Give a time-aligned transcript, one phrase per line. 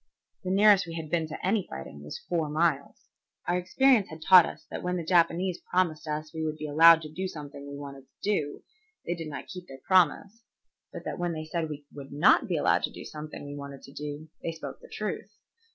[0.43, 3.05] The nearest we had been to any fighting was four miles.
[3.47, 7.03] Our experience had taught us that when the Japanese promised us we would be allowed
[7.03, 8.63] to do something we wanted to do,
[9.05, 10.41] they did not keep their promise;
[10.91, 13.83] but that when they said we would not be allowed to do something we wanted
[13.83, 15.29] to do, they spoke the truth.